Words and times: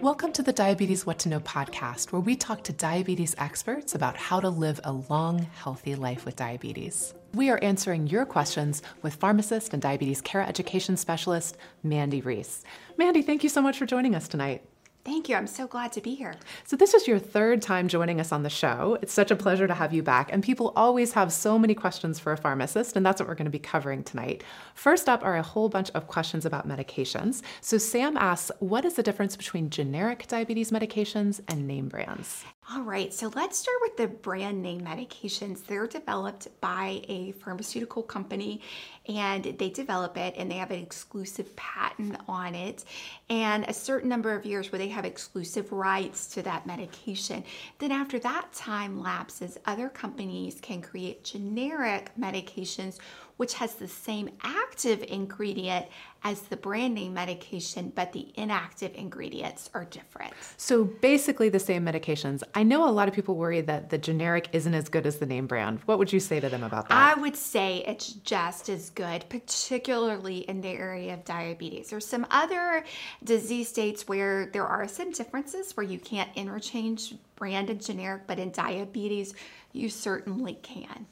Welcome 0.00 0.32
to 0.32 0.42
the 0.42 0.52
Diabetes 0.52 1.04
What 1.04 1.18
to 1.20 1.28
Know 1.28 1.40
podcast, 1.40 2.10
where 2.10 2.22
we 2.22 2.34
talk 2.34 2.64
to 2.64 2.72
diabetes 2.72 3.34
experts 3.36 3.94
about 3.94 4.16
how 4.16 4.40
to 4.40 4.48
live 4.48 4.80
a 4.82 4.92
long, 4.92 5.40
healthy 5.54 5.94
life 5.94 6.24
with 6.24 6.36
diabetes. 6.36 7.12
We 7.34 7.50
are 7.50 7.62
answering 7.62 8.06
your 8.06 8.24
questions 8.24 8.80
with 9.02 9.16
pharmacist 9.16 9.74
and 9.74 9.82
diabetes 9.82 10.22
care 10.22 10.40
education 10.40 10.96
specialist 10.96 11.58
Mandy 11.82 12.22
Reese. 12.22 12.64
Mandy, 12.96 13.20
thank 13.20 13.42
you 13.42 13.50
so 13.50 13.60
much 13.60 13.76
for 13.76 13.84
joining 13.84 14.14
us 14.14 14.26
tonight. 14.26 14.64
Thank 15.02 15.30
you. 15.30 15.36
I'm 15.36 15.46
so 15.46 15.66
glad 15.66 15.92
to 15.92 16.02
be 16.02 16.14
here. 16.14 16.34
So, 16.64 16.76
this 16.76 16.92
is 16.92 17.08
your 17.08 17.18
third 17.18 17.62
time 17.62 17.88
joining 17.88 18.20
us 18.20 18.32
on 18.32 18.42
the 18.42 18.50
show. 18.50 18.98
It's 19.00 19.12
such 19.12 19.30
a 19.30 19.36
pleasure 19.36 19.66
to 19.66 19.72
have 19.72 19.94
you 19.94 20.02
back. 20.02 20.30
And 20.30 20.42
people 20.42 20.74
always 20.76 21.12
have 21.14 21.32
so 21.32 21.58
many 21.58 21.74
questions 21.74 22.18
for 22.18 22.32
a 22.32 22.36
pharmacist, 22.36 22.96
and 22.96 23.04
that's 23.04 23.20
what 23.20 23.26
we're 23.26 23.34
going 23.34 23.46
to 23.46 23.50
be 23.50 23.58
covering 23.58 24.04
tonight. 24.04 24.44
First 24.74 25.08
up 25.08 25.24
are 25.24 25.36
a 25.36 25.42
whole 25.42 25.70
bunch 25.70 25.90
of 25.90 26.06
questions 26.06 26.44
about 26.44 26.68
medications. 26.68 27.40
So, 27.62 27.78
Sam 27.78 28.18
asks, 28.18 28.50
What 28.58 28.84
is 28.84 28.94
the 28.94 29.02
difference 29.02 29.36
between 29.36 29.70
generic 29.70 30.26
diabetes 30.28 30.70
medications 30.70 31.40
and 31.48 31.66
name 31.66 31.88
brands? 31.88 32.44
All 32.72 32.82
right, 32.82 33.12
so 33.12 33.32
let's 33.34 33.58
start 33.58 33.78
with 33.80 33.96
the 33.96 34.06
brand 34.06 34.62
name 34.62 34.82
medications. 34.82 35.66
They're 35.66 35.88
developed 35.88 36.46
by 36.60 37.02
a 37.08 37.32
pharmaceutical 37.32 38.04
company 38.04 38.60
and 39.08 39.42
they 39.42 39.70
develop 39.70 40.16
it 40.16 40.34
and 40.36 40.48
they 40.48 40.54
have 40.54 40.70
an 40.70 40.80
exclusive 40.80 41.56
patent 41.56 42.16
on 42.28 42.54
it 42.54 42.84
and 43.28 43.64
a 43.64 43.74
certain 43.74 44.08
number 44.08 44.32
of 44.36 44.46
years 44.46 44.70
where 44.70 44.78
they 44.78 44.86
have 44.86 45.04
exclusive 45.04 45.72
rights 45.72 46.28
to 46.28 46.42
that 46.42 46.64
medication. 46.64 47.42
Then, 47.80 47.90
after 47.90 48.20
that 48.20 48.52
time 48.52 49.00
lapses, 49.00 49.58
other 49.66 49.88
companies 49.88 50.60
can 50.62 50.80
create 50.80 51.24
generic 51.24 52.12
medications 52.16 52.98
which 53.40 53.54
has 53.54 53.76
the 53.76 53.88
same 53.88 54.28
active 54.42 55.02
ingredient 55.08 55.86
as 56.24 56.42
the 56.42 56.56
brand 56.58 56.94
name 56.94 57.14
medication, 57.14 57.90
but 57.94 58.12
the 58.12 58.30
inactive 58.34 58.94
ingredients 58.94 59.70
are 59.72 59.86
different. 59.86 60.34
So 60.58 60.84
basically, 60.84 61.48
the 61.48 61.58
same 61.58 61.82
medications. 61.82 62.42
I 62.54 62.64
know 62.64 62.86
a 62.86 62.92
lot 62.92 63.08
of 63.08 63.14
people 63.14 63.36
worry 63.36 63.62
that 63.62 63.88
the 63.88 63.96
generic 63.96 64.50
isn't 64.52 64.74
as 64.74 64.90
good 64.90 65.06
as 65.06 65.16
the 65.16 65.24
name 65.24 65.46
brand. 65.46 65.80
What 65.86 65.98
would 65.98 66.12
you 66.12 66.20
say 66.20 66.38
to 66.38 66.50
them 66.50 66.62
about 66.62 66.90
that? 66.90 66.94
I 66.94 67.18
would 67.18 67.34
say 67.34 67.82
it's 67.86 68.12
just 68.12 68.68
as 68.68 68.90
good, 68.90 69.24
particularly 69.30 70.40
in 70.40 70.60
the 70.60 70.68
area 70.68 71.14
of 71.14 71.24
diabetes. 71.24 71.88
There's 71.88 72.06
some 72.06 72.26
other 72.30 72.84
disease 73.24 73.70
states 73.70 74.06
where 74.06 74.50
there 74.52 74.66
are 74.66 74.86
some 74.86 75.12
differences 75.12 75.74
where 75.78 75.86
you 75.86 75.98
can't 75.98 76.28
interchange 76.36 77.14
brand 77.40 77.70
and 77.70 77.84
generic, 77.84 78.28
but 78.28 78.38
in 78.38 78.52
diabetes, 78.52 79.34
you 79.72 79.88
certainly 79.88 80.54
can. 80.62 81.06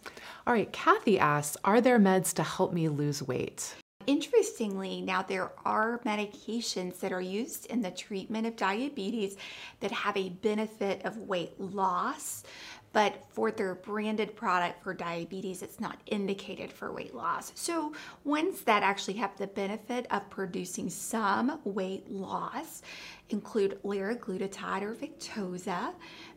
All 0.47 0.53
right, 0.53 0.71
Kathy 0.73 1.19
asks 1.19 1.57
Are 1.65 1.81
there 1.81 1.99
meds 1.99 2.33
to 2.35 2.45
help 2.45 2.73
me 2.73 2.89
lose 2.89 3.21
weight? 3.21 3.75
Interestingly, 4.07 5.03
now 5.03 5.23
there 5.23 5.53
are 5.67 6.01
medications 6.07 7.01
that 7.01 7.13
are 7.13 7.21
used 7.21 7.67
in 7.67 7.83
the 7.83 7.91
treatment 7.91 8.47
of 8.47 8.57
diabetes 8.57 9.37
that 9.81 9.91
have 9.91 10.17
a 10.17 10.31
benefit 10.31 11.05
of 11.05 11.17
weight 11.19 11.61
loss 11.61 12.45
but 12.93 13.23
for 13.29 13.51
their 13.51 13.75
branded 13.75 14.35
product 14.35 14.83
for 14.83 14.95
diabetes, 14.95 15.63
it's 15.63 15.81
not 15.81 16.01
indicated 16.07 16.73
for 16.73 16.93
weight 16.93 17.15
loss. 17.15 17.53
So, 17.55 17.93
ones 18.25 18.63
that 18.63 18.83
actually 18.83 19.15
have 19.15 19.37
the 19.37 19.47
benefit 19.47 20.07
of 20.11 20.29
producing 20.31 20.89
some 20.89 21.61
weight 21.65 22.11
loss 22.11 22.83
include 23.31 23.79
liraglutide 23.85 24.83
or 24.83 24.95
Victoza, 24.95 25.93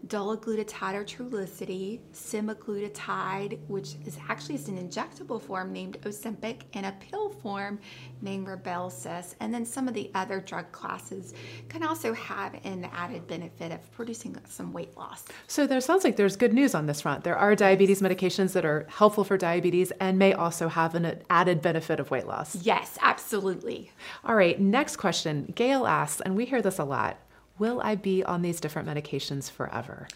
dulaglutide 0.07 0.93
or 0.93 1.05
Trulicity, 1.05 1.99
semaglutide, 2.13 3.59
which 3.67 3.95
is 4.05 4.17
actually 4.27 4.55
is 4.55 4.67
an 4.67 4.77
injectable 4.77 5.41
form 5.41 5.71
named 5.71 5.97
Ozempic, 6.01 6.63
and 6.73 6.85
a 6.85 6.91
pill 6.93 7.29
form 7.29 7.79
named 8.21 8.47
Rybelsus. 8.47 9.35
And 9.39 9.53
then 9.53 9.65
some 9.65 9.87
of 9.87 9.93
the 9.93 10.11
other 10.15 10.41
drug 10.41 10.71
classes 10.71 11.33
can 11.69 11.83
also 11.83 12.13
have 12.13 12.55
an 12.65 12.89
added 12.93 13.25
benefit 13.27 13.71
of 13.71 13.91
producing 13.93 14.35
some 14.49 14.73
weight 14.73 14.95
loss. 14.97 15.23
So 15.47 15.65
there 15.65 15.79
sounds 15.81 16.03
like 16.03 16.17
there's 16.17 16.35
good 16.35 16.53
news 16.53 16.75
on 16.75 16.87
this 16.87 17.01
front. 17.01 17.23
There 17.23 17.37
are 17.37 17.55
diabetes 17.55 18.01
medications 18.01 18.53
that 18.53 18.65
are 18.65 18.85
helpful 18.89 19.23
for 19.23 19.37
diabetes 19.37 19.91
and 19.99 20.19
may 20.19 20.33
also 20.33 20.67
have 20.67 20.95
an 20.95 21.21
added 21.29 21.61
benefit 21.61 21.99
of 21.99 22.11
weight 22.11 22.27
loss. 22.27 22.55
Yes, 22.55 22.97
absolutely. 23.01 23.91
All 24.25 24.35
right, 24.35 24.59
next 24.59 24.97
question. 24.97 25.51
Gail 25.55 25.87
asks, 25.87 26.21
and 26.21 26.35
we 26.35 26.45
hear 26.45 26.61
this 26.61 26.79
a 26.81 26.85
lot 26.85 27.17
Will 27.61 27.79
I 27.83 27.93
be 27.93 28.23
on 28.23 28.41
these 28.41 28.59
different 28.59 28.87
medications 28.87 29.51
forever? 29.51 30.07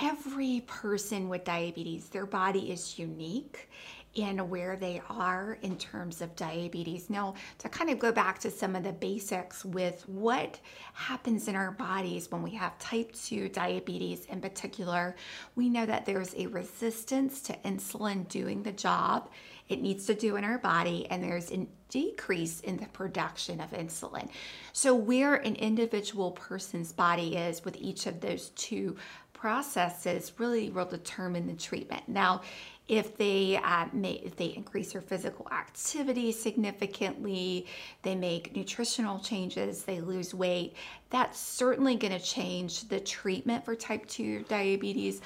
Every 0.00 0.64
person 0.66 1.28
with 1.28 1.44
diabetes, 1.44 2.08
their 2.08 2.24
body 2.24 2.72
is 2.72 2.98
unique 2.98 3.68
in 4.14 4.38
where 4.48 4.76
they 4.76 5.02
are 5.10 5.58
in 5.60 5.76
terms 5.76 6.22
of 6.22 6.34
diabetes. 6.36 7.10
Now, 7.10 7.34
to 7.58 7.68
kind 7.68 7.90
of 7.90 7.98
go 7.98 8.12
back 8.12 8.38
to 8.38 8.50
some 8.50 8.76
of 8.76 8.82
the 8.82 8.94
basics 8.94 9.62
with 9.62 10.08
what 10.08 10.58
happens 10.94 11.48
in 11.48 11.54
our 11.54 11.72
bodies 11.72 12.30
when 12.30 12.42
we 12.42 12.52
have 12.52 12.78
type 12.78 13.12
2 13.12 13.50
diabetes 13.50 14.24
in 14.26 14.40
particular, 14.40 15.16
we 15.56 15.68
know 15.68 15.84
that 15.84 16.06
there's 16.06 16.34
a 16.34 16.46
resistance 16.46 17.42
to 17.42 17.52
insulin 17.58 18.26
doing 18.28 18.62
the 18.62 18.72
job 18.72 19.28
it 19.68 19.80
needs 19.80 20.06
to 20.06 20.14
do 20.14 20.36
in 20.36 20.44
our 20.44 20.58
body, 20.58 21.06
and 21.10 21.22
there's 21.22 21.50
a 21.50 21.66
decrease 21.88 22.60
in 22.60 22.76
the 22.76 22.86
production 22.86 23.60
of 23.60 23.70
insulin. 23.70 24.28
So, 24.72 24.94
where 24.94 25.36
an 25.36 25.56
individual 25.56 26.32
person's 26.32 26.92
body 26.92 27.36
is 27.36 27.64
with 27.64 27.76
each 27.76 28.06
of 28.06 28.20
those 28.20 28.50
two 28.50 28.96
processes 29.32 30.32
really 30.38 30.70
will 30.70 30.86
determine 30.86 31.46
the 31.46 31.52
treatment. 31.52 32.08
Now, 32.08 32.40
if 32.88 33.16
they 33.16 33.56
uh, 33.56 33.86
may, 33.92 34.12
if 34.24 34.36
they 34.36 34.46
increase 34.46 34.92
their 34.92 35.00
physical 35.00 35.46
activity 35.50 36.32
significantly, 36.32 37.66
they 38.02 38.14
make 38.14 38.54
nutritional 38.54 39.18
changes, 39.20 39.84
they 39.84 40.00
lose 40.00 40.34
weight, 40.34 40.74
that's 41.14 41.38
certainly 41.38 41.94
going 41.94 42.12
to 42.12 42.18
change 42.18 42.88
the 42.88 42.98
treatment 42.98 43.64
for 43.64 43.76
type 43.76 44.04
2 44.06 44.46
diabetes. 44.48 45.20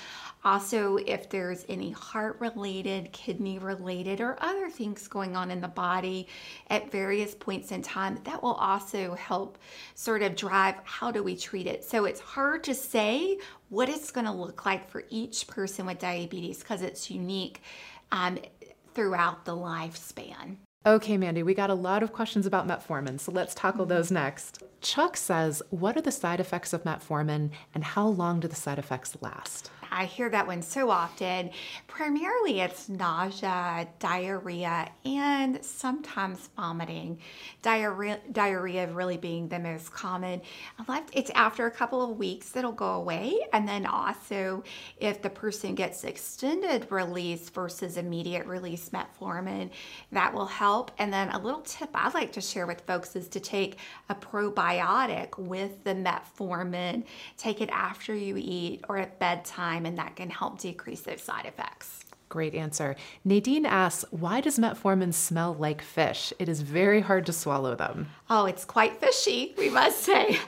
Also, 0.44 0.98
if 0.98 1.30
there's 1.30 1.64
any 1.70 1.92
heart 1.92 2.36
related, 2.40 3.10
kidney 3.12 3.58
related, 3.58 4.20
or 4.20 4.36
other 4.42 4.68
things 4.68 5.08
going 5.08 5.34
on 5.34 5.50
in 5.50 5.62
the 5.62 5.68
body 5.68 6.28
at 6.68 6.92
various 6.92 7.34
points 7.34 7.72
in 7.72 7.80
time, 7.80 8.20
that 8.24 8.42
will 8.42 8.52
also 8.52 9.14
help 9.14 9.56
sort 9.94 10.20
of 10.20 10.36
drive 10.36 10.74
how 10.84 11.10
do 11.10 11.22
we 11.22 11.34
treat 11.34 11.66
it. 11.66 11.82
So 11.82 12.04
it's 12.04 12.20
hard 12.20 12.64
to 12.64 12.74
say 12.74 13.38
what 13.70 13.88
it's 13.88 14.10
going 14.10 14.26
to 14.26 14.32
look 14.32 14.66
like 14.66 14.90
for 14.90 15.04
each 15.08 15.46
person 15.46 15.86
with 15.86 16.00
diabetes 16.00 16.58
because 16.58 16.82
it's 16.82 17.10
unique 17.10 17.62
um, 18.12 18.38
throughout 18.92 19.46
the 19.46 19.56
lifespan. 19.56 20.58
Okay, 20.86 21.16
Mandy, 21.16 21.42
we 21.42 21.54
got 21.54 21.70
a 21.70 21.74
lot 21.74 22.04
of 22.04 22.12
questions 22.12 22.46
about 22.46 22.68
metformin, 22.68 23.18
so 23.18 23.32
let's 23.32 23.54
tackle 23.54 23.84
mm-hmm. 23.84 23.94
those 23.94 24.12
next. 24.12 24.62
Chuck 24.80 25.16
says, 25.16 25.60
What 25.70 25.96
are 25.96 26.00
the 26.00 26.12
side 26.12 26.38
effects 26.38 26.72
of 26.72 26.84
metformin 26.84 27.50
and 27.74 27.82
how 27.82 28.06
long 28.06 28.38
do 28.40 28.46
the 28.46 28.54
side 28.54 28.78
effects 28.78 29.16
last? 29.20 29.72
I 29.90 30.04
hear 30.04 30.28
that 30.30 30.46
one 30.46 30.62
so 30.62 30.90
often. 30.90 31.50
Primarily, 31.86 32.60
it's 32.60 32.88
nausea, 32.88 33.88
diarrhea, 33.98 34.90
and 35.04 35.64
sometimes 35.64 36.50
vomiting. 36.56 37.18
Diarrhea, 37.62 38.20
diarrhea 38.32 38.86
really 38.88 39.16
being 39.16 39.48
the 39.48 39.58
most 39.58 39.92
common. 39.92 40.40
It's 41.12 41.30
after 41.30 41.66
a 41.66 41.70
couple 41.70 42.02
of 42.02 42.18
weeks 42.18 42.54
it'll 42.56 42.72
go 42.72 42.92
away, 42.92 43.38
and 43.52 43.66
then 43.66 43.86
also 43.86 44.62
if 44.98 45.22
the 45.22 45.30
person 45.30 45.74
gets 45.74 46.04
extended 46.04 46.86
release 46.90 47.48
versus 47.50 47.96
immediate 47.96 48.46
release 48.46 48.90
metformin, 48.90 49.70
that 50.12 50.32
will 50.32 50.46
help. 50.46 50.90
And 50.98 51.12
then 51.12 51.30
a 51.30 51.38
little 51.38 51.62
tip 51.62 51.90
I'd 51.94 52.14
like 52.14 52.32
to 52.32 52.40
share 52.40 52.66
with 52.66 52.82
folks 52.82 53.16
is 53.16 53.28
to 53.28 53.40
take 53.40 53.78
a 54.08 54.14
probiotic 54.14 55.38
with 55.38 55.82
the 55.84 55.94
metformin. 55.94 57.04
Take 57.36 57.60
it 57.60 57.70
after 57.70 58.14
you 58.14 58.36
eat 58.38 58.84
or 58.88 58.98
at 58.98 59.18
bedtime 59.18 59.86
and 59.88 59.98
that 59.98 60.14
can 60.14 60.28
help 60.28 60.60
decrease 60.60 61.00
those 61.00 61.22
side 61.22 61.46
effects. 61.46 62.04
Great 62.28 62.54
answer. 62.54 62.94
Nadine 63.24 63.64
asks, 63.64 64.04
why 64.10 64.42
does 64.42 64.58
metformin 64.58 65.14
smell 65.14 65.54
like 65.54 65.80
fish? 65.80 66.30
It 66.38 66.46
is 66.46 66.60
very 66.60 67.00
hard 67.00 67.24
to 67.24 67.32
swallow 67.32 67.74
them. 67.74 68.10
Oh, 68.28 68.44
it's 68.44 68.66
quite 68.66 69.00
fishy, 69.00 69.54
we 69.56 69.70
must 69.70 70.00
say. 70.00 70.38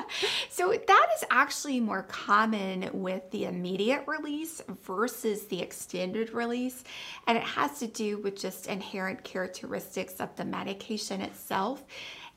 so, 0.50 0.70
that 0.70 1.06
is 1.16 1.24
actually 1.30 1.80
more 1.80 2.02
common 2.02 2.90
with 2.92 3.30
the 3.30 3.46
immediate 3.46 4.04
release 4.06 4.60
versus 4.84 5.46
the 5.46 5.62
extended 5.62 6.34
release. 6.34 6.84
And 7.26 7.38
it 7.38 7.44
has 7.44 7.78
to 7.78 7.86
do 7.86 8.18
with 8.18 8.38
just 8.38 8.66
inherent 8.66 9.24
characteristics 9.24 10.20
of 10.20 10.36
the 10.36 10.44
medication 10.44 11.22
itself. 11.22 11.82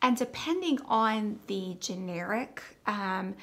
And 0.01 0.15
depending 0.15 0.79
on 0.85 1.39
the 1.47 1.75
generic 1.81 2.63
um, 2.85 3.35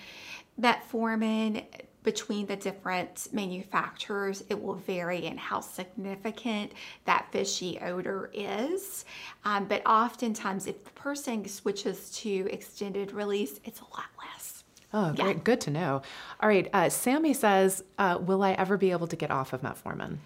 metformin, 0.58 1.64
between 2.02 2.46
the 2.46 2.56
different 2.56 3.28
manufacturers, 3.32 4.42
it 4.48 4.60
will 4.60 4.74
vary 4.74 5.26
in 5.26 5.36
how 5.36 5.60
significant 5.60 6.72
that 7.04 7.28
fishy 7.30 7.78
odor 7.80 8.30
is. 8.32 9.04
Um, 9.44 9.66
but 9.66 9.84
oftentimes, 9.86 10.66
if 10.66 10.84
the 10.84 10.90
person 10.90 11.46
switches 11.48 12.10
to 12.18 12.48
extended 12.50 13.12
release, 13.12 13.60
it's 13.64 13.80
a 13.80 13.84
lot 13.84 14.06
less. 14.18 14.64
Oh, 14.92 15.12
great. 15.12 15.44
Good 15.44 15.60
to 15.62 15.70
know. 15.70 16.02
All 16.40 16.48
right. 16.48 16.68
Uh, 16.72 16.88
Sammy 16.88 17.32
says, 17.32 17.84
uh, 17.98 18.18
Will 18.20 18.42
I 18.42 18.52
ever 18.52 18.76
be 18.76 18.90
able 18.90 19.06
to 19.06 19.16
get 19.16 19.30
off 19.30 19.52
of 19.52 19.62
metformin? 19.62 20.18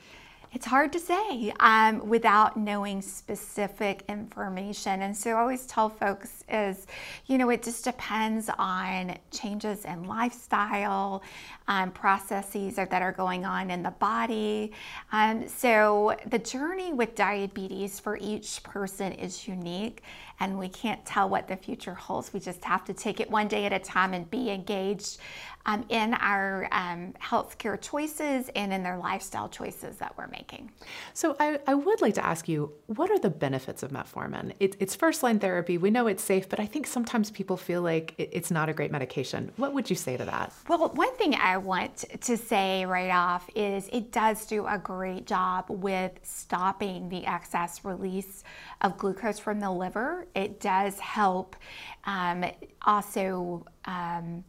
It's 0.55 0.67
hard 0.67 0.93
to 0.93 1.01
say 1.01 1.53
um, 1.59 2.09
without 2.09 2.57
knowing 2.57 3.03
specific 3.03 4.05
information. 4.09 5.03
And 5.03 5.17
so 5.17 5.31
I 5.31 5.41
always 5.41 5.67
tell 5.67 5.89
folks 5.89 6.45
is, 6.49 6.87
you 7.27 7.39
know, 7.39 7.51
it 7.51 7.65
just 7.65 7.83
depends 7.83 8.49
on 8.57 9.17
changes 9.33 9.85
in 9.85 10.05
lifestyle, 10.05 11.25
um, 11.67 11.91
processes 11.91 12.77
that 12.77 13.03
are 13.03 13.11
going 13.11 13.45
on 13.45 13.69
in 13.69 13.83
the 13.83 13.91
body. 13.91 14.71
Um, 15.11 15.49
so 15.49 16.15
the 16.27 16.39
journey 16.39 16.93
with 16.93 17.17
diabetes 17.17 17.99
for 17.99 18.17
each 18.21 18.63
person 18.63 19.11
is 19.11 19.49
unique 19.49 20.05
and 20.39 20.57
we 20.57 20.69
can't 20.69 21.05
tell 21.05 21.29
what 21.29 21.49
the 21.49 21.57
future 21.57 21.95
holds. 21.95 22.33
We 22.33 22.39
just 22.39 22.65
have 22.65 22.85
to 22.85 22.93
take 22.93 23.19
it 23.19 23.29
one 23.29 23.49
day 23.49 23.65
at 23.67 23.73
a 23.73 23.81
time 23.81 24.15
and 24.15 24.31
be 24.31 24.51
engaged 24.51 25.19
um, 25.67 25.85
in 25.89 26.15
our 26.15 26.69
um, 26.73 27.15
healthcare 27.21 27.81
choices 27.81 28.51
and 28.55 28.73
in 28.73 28.83
their 28.83 28.99
lifestyle 28.99 29.49
choices 29.49 29.97
that 29.97 30.17
we're 30.17 30.27
making. 30.29 30.71
So, 31.15 31.37
I, 31.41 31.59
I 31.67 31.75
would 31.75 32.01
like 32.03 32.15
to 32.15 32.25
ask 32.25 32.49
you 32.49 32.73
what 32.87 33.11
are 33.11 33.19
the 33.19 33.31
benefits 33.31 33.83
of 33.83 33.91
metformin? 33.91 34.53
It, 34.61 34.77
it's 34.79 34.95
first 34.95 35.23
line 35.23 35.39
therapy. 35.39 35.79
We 35.79 35.91
know 35.91 36.07
it's 36.07 36.23
safe, 36.23 36.49
but 36.49 36.61
I 36.61 36.67
think 36.67 36.87
sometimes 36.87 37.31
people 37.31 37.57
feel 37.57 37.83
like 37.83 38.15
it, 38.19 38.31
it's 38.33 38.51
not 38.51 38.69
a 38.69 38.73
great 38.73 38.91
medication. 38.91 39.53
What 39.57 39.73
would 39.73 39.89
you 39.89 39.97
say 39.97 40.17
to 40.17 40.25
that? 40.25 40.53
Well, 40.69 40.91
one 40.91 41.15
thing 41.17 41.35
I 41.35 41.57
want 41.57 42.05
to 42.21 42.37
say 42.37 42.85
right 42.85 43.11
off 43.11 43.49
is 43.55 43.89
it 43.93 44.13
does 44.13 44.47
do 44.47 44.67
a 44.67 44.79
great 44.79 45.27
job 45.27 45.67
with 45.69 46.13
stopping 46.23 47.09
the 47.09 47.27
excess 47.27 47.85
release 47.85 48.45
of 48.83 48.99
glucose 48.99 49.39
from 49.39 49.61
the 49.61 49.71
liver. 49.71 50.27
It 50.35 50.61
does 50.61 50.99
help 50.99 51.57
um, 52.05 52.45
also. 52.83 53.67
Um, 53.87 54.45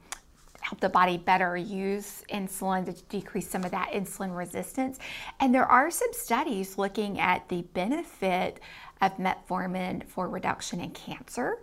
help 0.65 0.79
the 0.79 0.89
body 0.89 1.17
better 1.17 1.56
use 1.56 2.23
insulin 2.33 2.85
to 2.85 3.03
decrease 3.03 3.47
some 3.47 3.63
of 3.63 3.69
that 3.69 3.91
insulin 3.91 4.35
resistance. 4.35 4.97
And 5.39 5.53
there 5.53 5.65
are 5.65 5.91
some 5.91 6.12
studies 6.12 6.79
looking 6.79 7.19
at 7.19 7.47
the 7.50 7.62
benefit 7.73 8.59
of 9.00 9.15
metformin 9.17 10.03
for 10.07 10.27
reduction 10.27 10.81
in 10.81 10.89
cancer. 10.89 11.59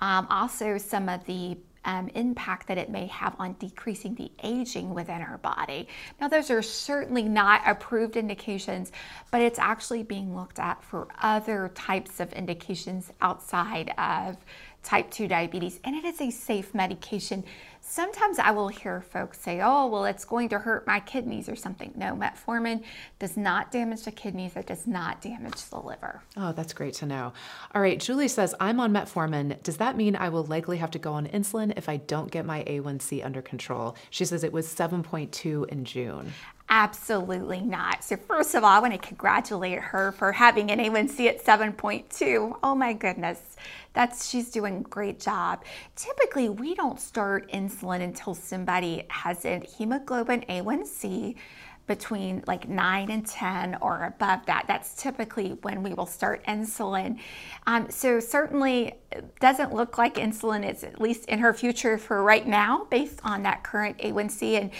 Um, 0.00 0.26
also, 0.30 0.78
some 0.78 1.08
of 1.08 1.24
the 1.26 1.58
um, 1.84 2.08
impact 2.08 2.66
that 2.66 2.76
it 2.76 2.90
may 2.90 3.06
have 3.06 3.36
on 3.38 3.54
decreasing 3.58 4.14
the 4.14 4.30
aging 4.42 4.92
within 4.92 5.22
our 5.22 5.38
body. 5.38 5.88
Now, 6.20 6.28
those 6.28 6.50
are 6.50 6.60
certainly 6.60 7.22
not 7.22 7.62
approved 7.64 8.16
indications, 8.16 8.92
but 9.30 9.40
it's 9.40 9.58
actually 9.58 10.02
being 10.02 10.36
looked 10.36 10.58
at 10.58 10.82
for 10.82 11.08
other 11.22 11.70
types 11.74 12.20
of 12.20 12.32
indications 12.32 13.12
outside 13.22 13.94
of 13.96 14.36
type 14.82 15.10
2 15.10 15.28
diabetes, 15.28 15.78
and 15.84 15.94
it 15.94 16.04
is 16.04 16.20
a 16.20 16.30
safe 16.30 16.74
medication 16.74 17.44
Sometimes 17.82 18.38
I 18.38 18.52
will 18.52 18.68
hear 18.68 19.00
folks 19.00 19.40
say, 19.40 19.60
oh, 19.62 19.86
well, 19.86 20.04
it's 20.04 20.24
going 20.24 20.48
to 20.50 20.58
hurt 20.58 20.86
my 20.86 21.00
kidneys 21.00 21.48
or 21.48 21.56
something. 21.56 21.92
No, 21.96 22.14
metformin 22.14 22.84
does 23.18 23.36
not 23.36 23.72
damage 23.72 24.02
the 24.02 24.12
kidneys, 24.12 24.54
it 24.54 24.66
does 24.66 24.86
not 24.86 25.20
damage 25.20 25.64
the 25.64 25.78
liver. 25.78 26.22
Oh, 26.36 26.52
that's 26.52 26.72
great 26.72 26.94
to 26.94 27.06
know. 27.06 27.32
All 27.74 27.82
right, 27.82 27.98
Julie 27.98 28.28
says, 28.28 28.54
I'm 28.60 28.78
on 28.78 28.92
metformin. 28.92 29.60
Does 29.62 29.78
that 29.78 29.96
mean 29.96 30.14
I 30.14 30.28
will 30.28 30.44
likely 30.44 30.78
have 30.78 30.92
to 30.92 30.98
go 30.98 31.12
on 31.14 31.26
insulin 31.28 31.72
if 31.76 31.88
I 31.88 31.96
don't 31.96 32.30
get 32.30 32.46
my 32.46 32.62
A1C 32.64 33.24
under 33.24 33.42
control? 33.42 33.96
She 34.10 34.24
says 34.24 34.44
it 34.44 34.52
was 34.52 34.66
7.2 34.66 35.68
in 35.68 35.84
June. 35.84 36.32
Absolutely 36.72 37.60
not. 37.60 38.04
So, 38.04 38.16
first 38.16 38.54
of 38.54 38.62
all, 38.62 38.70
I 38.70 38.78
want 38.78 38.92
to 38.92 38.98
congratulate 38.98 39.80
her 39.80 40.12
for 40.12 40.30
having 40.30 40.70
an 40.70 40.78
A1C 40.78 41.26
at 41.26 41.44
7.2. 41.44 42.58
Oh 42.62 42.76
my 42.76 42.92
goodness. 42.92 43.56
That's 43.92 44.28
she's 44.28 44.52
doing 44.52 44.76
a 44.76 44.82
great 44.82 45.18
job. 45.18 45.64
Typically, 45.96 46.48
we 46.48 46.76
don't 46.76 47.00
start 47.00 47.50
insulin 47.50 47.69
until 47.82 48.34
somebody 48.34 49.04
has 49.08 49.44
a 49.44 49.60
hemoglobin 49.60 50.42
A1C 50.48 51.36
between 51.86 52.42
like 52.46 52.68
9 52.68 53.10
and 53.10 53.26
10 53.26 53.78
or 53.80 54.04
above 54.04 54.46
that. 54.46 54.64
That's 54.68 54.94
typically 54.94 55.58
when 55.62 55.82
we 55.82 55.92
will 55.92 56.06
start 56.06 56.44
insulin. 56.44 57.18
Um, 57.66 57.90
so, 57.90 58.20
certainly 58.20 58.94
doesn't 59.40 59.74
look 59.74 59.98
like 59.98 60.14
insulin 60.14 60.72
is 60.72 60.84
at 60.84 61.00
least 61.00 61.24
in 61.24 61.40
her 61.40 61.52
future 61.52 61.98
for 61.98 62.22
right 62.22 62.46
now 62.46 62.86
based 62.90 63.18
on 63.24 63.42
that 63.42 63.64
current 63.64 63.98
A1C. 63.98 64.60
And 64.60 64.70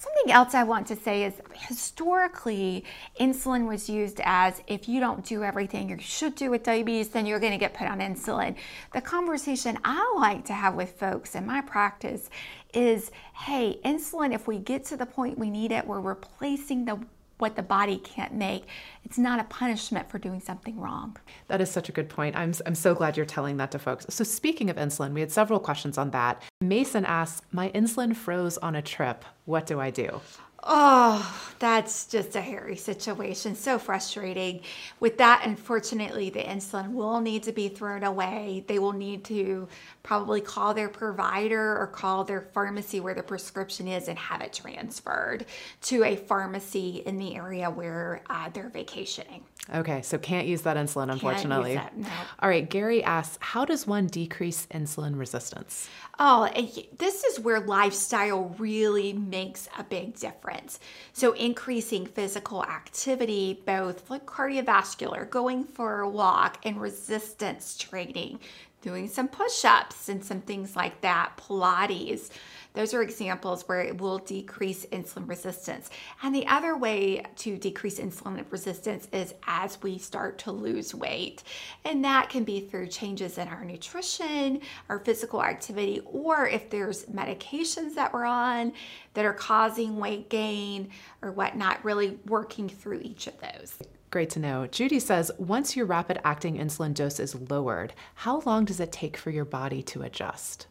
Something 0.00 0.32
else 0.32 0.54
I 0.54 0.62
want 0.62 0.86
to 0.86 0.96
say 0.96 1.24
is 1.24 1.34
historically, 1.68 2.86
insulin 3.20 3.68
was 3.68 3.90
used 3.90 4.18
as 4.24 4.62
if 4.66 4.88
you 4.88 4.98
don't 4.98 5.22
do 5.22 5.44
everything 5.44 5.90
you 5.90 5.98
should 5.98 6.36
do 6.36 6.50
with 6.50 6.62
diabetes, 6.62 7.10
then 7.10 7.26
you're 7.26 7.38
going 7.38 7.52
to 7.52 7.58
get 7.58 7.74
put 7.74 7.86
on 7.86 7.98
insulin. 7.98 8.54
The 8.94 9.02
conversation 9.02 9.76
I 9.84 10.14
like 10.16 10.46
to 10.46 10.54
have 10.54 10.74
with 10.74 10.98
folks 10.98 11.34
in 11.34 11.44
my 11.44 11.60
practice 11.60 12.30
is 12.72 13.10
hey, 13.34 13.78
insulin, 13.84 14.32
if 14.32 14.46
we 14.46 14.58
get 14.58 14.86
to 14.86 14.96
the 14.96 15.04
point 15.04 15.38
we 15.38 15.50
need 15.50 15.70
it, 15.70 15.86
we're 15.86 16.00
replacing 16.00 16.86
the 16.86 16.98
what 17.40 17.56
the 17.56 17.62
body 17.62 17.98
can't 17.98 18.34
make. 18.34 18.64
It's 19.04 19.18
not 19.18 19.40
a 19.40 19.44
punishment 19.44 20.10
for 20.10 20.18
doing 20.18 20.40
something 20.40 20.78
wrong. 20.78 21.16
That 21.48 21.60
is 21.60 21.70
such 21.70 21.88
a 21.88 21.92
good 21.92 22.08
point. 22.08 22.36
I'm, 22.36 22.52
I'm 22.66 22.74
so 22.74 22.94
glad 22.94 23.16
you're 23.16 23.26
telling 23.26 23.56
that 23.58 23.70
to 23.72 23.78
folks. 23.78 24.06
So, 24.10 24.24
speaking 24.24 24.70
of 24.70 24.76
insulin, 24.76 25.12
we 25.12 25.20
had 25.20 25.32
several 25.32 25.60
questions 25.60 25.98
on 25.98 26.10
that. 26.10 26.42
Mason 26.60 27.04
asks 27.04 27.46
My 27.52 27.70
insulin 27.70 28.14
froze 28.14 28.58
on 28.58 28.74
a 28.76 28.82
trip. 28.82 29.24
What 29.44 29.66
do 29.66 29.80
I 29.80 29.90
do? 29.90 30.20
Oh, 30.62 31.52
that's 31.58 32.04
just 32.06 32.36
a 32.36 32.40
hairy 32.40 32.76
situation. 32.76 33.54
So 33.54 33.78
frustrating. 33.78 34.60
With 34.98 35.16
that, 35.16 35.42
unfortunately, 35.46 36.28
the 36.28 36.40
insulin 36.42 36.92
will 36.92 37.20
need 37.20 37.44
to 37.44 37.52
be 37.52 37.68
thrown 37.68 38.04
away. 38.04 38.64
They 38.66 38.78
will 38.78 38.92
need 38.92 39.24
to 39.24 39.68
probably 40.02 40.42
call 40.42 40.74
their 40.74 40.90
provider 40.90 41.78
or 41.78 41.86
call 41.86 42.24
their 42.24 42.42
pharmacy 42.42 43.00
where 43.00 43.14
the 43.14 43.22
prescription 43.22 43.88
is 43.88 44.08
and 44.08 44.18
have 44.18 44.42
it 44.42 44.52
transferred 44.52 45.46
to 45.82 46.04
a 46.04 46.16
pharmacy 46.16 47.02
in 47.06 47.16
the 47.16 47.36
area 47.36 47.70
where 47.70 48.20
uh, 48.28 48.50
they're 48.50 48.68
vacationing. 48.68 49.42
Okay, 49.72 50.02
so 50.02 50.18
can't 50.18 50.48
use 50.48 50.62
that 50.62 50.76
insulin, 50.76 51.12
unfortunately. 51.12 51.74
That, 51.74 51.96
no. 51.96 52.08
All 52.40 52.48
right, 52.48 52.68
Gary 52.68 53.04
asks, 53.04 53.38
how 53.40 53.64
does 53.64 53.86
one 53.86 54.06
decrease 54.06 54.66
insulin 54.72 55.18
resistance? 55.18 55.88
Oh, 56.18 56.50
eh, 56.54 56.82
this 56.98 57.24
is 57.24 57.38
where 57.38 57.60
lifestyle 57.60 58.54
really 58.58 59.12
makes 59.12 59.68
a 59.78 59.84
big 59.84 60.16
difference. 60.16 60.80
So, 61.12 61.32
increasing 61.34 62.06
physical 62.06 62.64
activity, 62.64 63.62
both 63.64 64.10
like 64.10 64.26
cardiovascular, 64.26 65.28
going 65.28 65.64
for 65.64 66.00
a 66.00 66.08
walk, 66.08 66.58
and 66.64 66.80
resistance 66.80 67.76
training, 67.76 68.40
doing 68.80 69.08
some 69.08 69.28
push 69.28 69.64
ups 69.64 70.08
and 70.08 70.24
some 70.24 70.40
things 70.40 70.76
like 70.76 71.00
that, 71.00 71.36
Pilates 71.36 72.30
those 72.72 72.94
are 72.94 73.02
examples 73.02 73.66
where 73.66 73.80
it 73.80 74.00
will 74.00 74.18
decrease 74.18 74.86
insulin 74.86 75.28
resistance. 75.28 75.90
And 76.22 76.34
the 76.34 76.46
other 76.46 76.76
way 76.76 77.24
to 77.36 77.56
decrease 77.56 77.98
insulin 77.98 78.44
resistance 78.50 79.08
is 79.12 79.34
as 79.46 79.82
we 79.82 79.98
start 79.98 80.38
to 80.40 80.52
lose 80.52 80.94
weight. 80.94 81.42
And 81.84 82.04
that 82.04 82.28
can 82.28 82.44
be 82.44 82.60
through 82.60 82.86
changes 82.88 83.38
in 83.38 83.48
our 83.48 83.64
nutrition, 83.64 84.60
our 84.88 85.00
physical 85.00 85.42
activity, 85.42 86.00
or 86.04 86.46
if 86.46 86.70
there's 86.70 87.06
medications 87.06 87.94
that 87.96 88.12
we're 88.12 88.24
on 88.24 88.72
that 89.14 89.24
are 89.24 89.34
causing 89.34 89.96
weight 89.96 90.30
gain 90.30 90.90
or 91.22 91.32
whatnot, 91.32 91.84
really 91.84 92.18
working 92.26 92.68
through 92.68 93.00
each 93.00 93.26
of 93.26 93.34
those. 93.40 93.78
Great 94.10 94.30
to 94.30 94.40
know. 94.40 94.66
Judy 94.66 94.98
says 94.98 95.30
once 95.38 95.76
your 95.76 95.86
rapid 95.86 96.18
acting 96.24 96.58
insulin 96.58 96.94
dose 96.94 97.20
is 97.20 97.34
lowered, 97.48 97.94
how 98.14 98.40
long 98.40 98.64
does 98.64 98.80
it 98.80 98.90
take 98.90 99.16
for 99.16 99.30
your 99.30 99.44
body 99.44 99.82
to 99.84 100.02
adjust? 100.02 100.66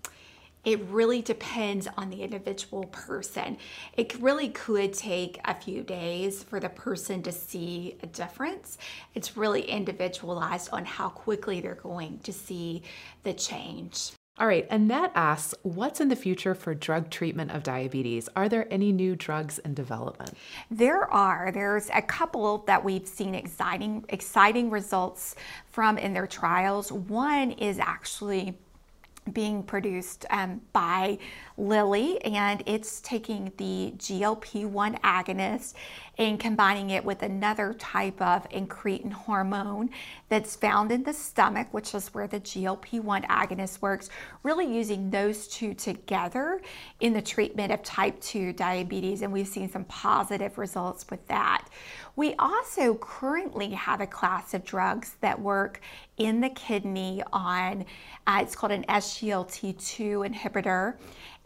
it 0.66 0.80
really 0.90 1.22
depends 1.22 1.88
on 1.98 2.10
the 2.10 2.22
individual 2.22 2.84
person. 2.86 3.58
It 3.96 4.14
really 4.20 4.50
could 4.50 4.94
take 4.94 5.40
a 5.46 5.56
few 5.56 5.84
days 5.84 6.44
for 6.44 6.60
the 6.60 6.70
person 6.70 7.24
to 7.24 7.32
see 7.32 7.96
a 8.04 8.08
difference. 8.08 8.78
It's 9.16 9.38
really 9.38 9.62
individualized 9.62 10.70
on 10.74 10.86
how 10.86 11.10
quickly 11.10 11.62
they're 11.62 11.76
going 11.76 12.20
to 12.20 12.34
see 12.34 12.84
the 13.24 13.34
change. 13.34 14.12
All 14.40 14.48
right, 14.48 14.66
Annette 14.72 15.12
asks, 15.16 15.54
what's 15.64 16.00
in 16.00 16.08
the 16.08 16.16
future 16.16 16.56
for 16.56 16.74
drug 16.74 17.10
treatment 17.10 17.52
of 17.52 17.62
diabetes? 17.62 18.30
Are 18.38 18.48
there 18.48 18.72
any 18.72 18.94
new 18.94 19.18
drugs 19.18 19.60
in 19.60 19.74
development? 19.74 20.34
There 20.72 21.12
are. 21.12 21.52
There's 21.52 21.90
a 21.94 22.02
couple 22.02 22.60
that 22.60 22.82
we've 22.82 23.06
seen 23.06 23.36
exciting 23.36 24.06
exciting 24.08 24.70
results 24.70 25.36
from 25.66 25.98
in 25.98 26.14
their 26.14 26.26
trials. 26.26 26.90
One 26.90 27.52
is 27.52 27.80
actually 27.80 28.58
being 29.34 29.62
produced 29.62 30.26
um, 30.30 30.62
by 30.72 31.18
Lilly, 31.60 32.24
and 32.24 32.64
it's 32.66 33.02
taking 33.02 33.52
the 33.58 33.94
GLP 33.98 34.66
1 34.66 34.96
agonist 34.98 35.74
and 36.18 36.40
combining 36.40 36.90
it 36.90 37.04
with 37.04 37.22
another 37.22 37.74
type 37.74 38.22
of 38.22 38.50
incretin 38.50 39.12
hormone 39.12 39.90
that's 40.30 40.56
found 40.56 40.92
in 40.92 41.04
the 41.04 41.14
stomach, 41.14 41.68
which 41.72 41.94
is 41.94 42.14
where 42.14 42.28
the 42.28 42.40
GLP 42.40 43.02
1 43.02 43.24
agonist 43.24 43.82
works, 43.82 44.10
really 44.44 44.74
using 44.74 45.10
those 45.10 45.48
two 45.48 45.74
together 45.74 46.62
in 47.02 47.14
the 47.14 47.22
treatment 47.22 47.72
of 47.72 47.84
type 47.84 48.20
2 48.22 48.54
diabetes, 48.54 49.22
and 49.22 49.32
we've 49.32 49.48
seen 49.48 49.70
some 49.70 49.84
positive 49.86 50.58
results 50.58 51.06
with 51.10 51.26
that. 51.28 51.68
We 52.16 52.36
also 52.36 52.96
currently 52.96 53.72
have 53.72 54.02
a 54.02 54.08
class 54.08 54.54
of 54.54 54.66
drugs 54.66 55.16
that 55.22 55.40
work 55.40 55.82
in 56.18 56.42
the 56.42 56.50
kidney 56.50 57.24
on, 57.32 57.86
uh, 58.28 58.40
it's 58.42 58.56
called 58.56 58.74
an 58.74 58.84
SGLT2 58.90 60.30
inhibitor. 60.30 60.96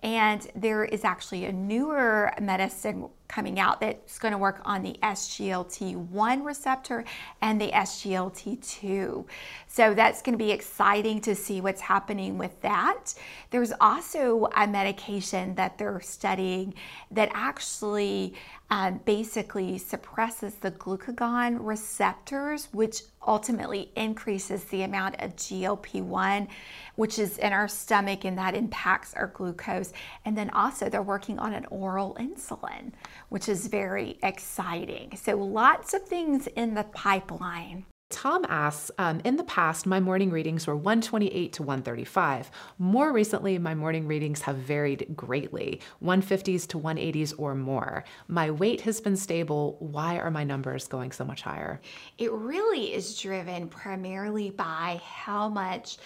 And 0.03 0.45
there 0.53 0.83
is 0.83 1.05
actually 1.05 1.45
a 1.45 1.51
newer 1.53 2.33
medicine 2.39 3.07
coming 3.33 3.59
out 3.59 3.79
that's 3.81 4.19
going 4.19 4.31
to 4.31 4.37
work 4.37 4.61
on 4.63 4.83
the 4.83 4.95
SGLT1 5.01 6.45
receptor 6.45 7.03
and 7.41 7.59
the 7.59 7.69
SGLT2. 7.71 9.25
So 9.67 9.93
that's 9.95 10.21
going 10.21 10.37
to 10.37 10.43
be 10.43 10.51
exciting 10.51 11.19
to 11.21 11.33
see 11.33 11.59
what's 11.59 11.81
happening 11.81 12.37
with 12.37 12.61
that. 12.61 13.15
There's 13.49 13.73
also 13.81 14.49
a 14.55 14.67
medication 14.67 15.55
that 15.55 15.79
they're 15.79 15.99
studying 16.01 16.75
that 17.09 17.31
actually 17.33 18.35
um, 18.73 18.99
basically 19.05 19.77
suppresses 19.77 20.55
the 20.55 20.71
glucagon 20.71 21.57
receptors, 21.59 22.69
which 22.71 23.03
ultimately 23.27 23.91
increases 23.95 24.63
the 24.65 24.81
amount 24.81 25.15
of 25.19 25.35
GLP 25.35 26.01
1, 26.01 26.47
which 26.95 27.19
is 27.19 27.37
in 27.37 27.53
our 27.53 27.67
stomach, 27.67 28.25
and 28.25 28.35
that 28.37 28.55
impacts 28.55 29.13
our 29.13 29.27
glucose. 29.27 29.93
And 30.25 30.35
then 30.37 30.49
also, 30.49 30.89
they're 30.89 31.03
working 31.03 31.37
on 31.37 31.53
an 31.53 31.65
oral 31.67 32.15
insulin, 32.19 32.93
which 33.33 33.49
is 33.49 33.65
very 33.65 34.19
exciting. 34.21 35.11
So, 35.15 35.35
lots 35.35 35.95
of 35.95 36.03
things 36.03 36.45
in 36.45 36.75
the 36.75 36.83
pipeline. 36.83 37.87
Tom 38.11 38.45
asks, 38.47 38.91
um, 38.99 39.21
in 39.23 39.37
the 39.37 39.43
past, 39.43 39.87
my 39.87 39.99
morning 39.99 40.29
readings 40.29 40.67
were 40.67 40.75
128 40.75 41.51
to 41.53 41.63
135. 41.63 42.51
More 42.77 43.11
recently, 43.11 43.57
my 43.57 43.73
morning 43.73 44.05
readings 44.05 44.43
have 44.43 44.57
varied 44.57 45.07
greatly 45.15 45.81
150s 46.03 46.67
to 46.67 46.79
180s 46.79 47.33
or 47.39 47.55
more. 47.55 48.03
My 48.27 48.51
weight 48.51 48.81
has 48.81 49.01
been 49.01 49.17
stable. 49.17 49.77
Why 49.79 50.19
are 50.19 50.29
my 50.29 50.43
numbers 50.43 50.87
going 50.87 51.11
so 51.11 51.25
much 51.25 51.41
higher? 51.41 51.81
It 52.19 52.31
really 52.31 52.93
is 52.93 53.19
driven 53.19 53.67
primarily 53.67 54.51
by 54.51 55.01
how 55.03 55.49
much 55.49 55.97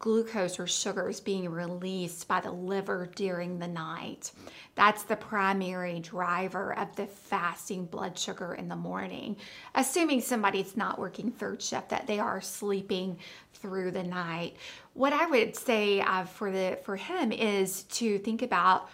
glucose 0.00 0.58
or 0.58 0.66
sugars 0.66 1.20
being 1.20 1.48
released 1.48 2.26
by 2.26 2.40
the 2.40 2.50
liver 2.50 3.08
during 3.14 3.58
the 3.58 3.68
night. 3.68 4.32
That's 4.74 5.02
the 5.02 5.14
primary 5.14 6.00
driver 6.00 6.76
of 6.76 6.96
the 6.96 7.06
fasting 7.06 7.84
blood 7.84 8.18
sugar 8.18 8.54
in 8.54 8.68
the 8.68 8.76
morning. 8.76 9.36
Assuming 9.74 10.22
somebody's 10.22 10.74
not 10.74 10.98
working 10.98 11.30
third 11.30 11.62
shift, 11.62 11.90
that 11.90 12.06
they 12.06 12.18
are 12.18 12.40
sleeping 12.40 13.18
through 13.52 13.90
the 13.90 14.02
night. 14.02 14.56
What 14.94 15.12
I 15.12 15.26
would 15.26 15.54
say 15.54 16.00
uh, 16.00 16.24
for 16.24 16.50
the 16.50 16.78
for 16.82 16.96
him 16.96 17.30
is 17.30 17.82
to 17.84 18.18
think 18.18 18.40
about 18.40 18.88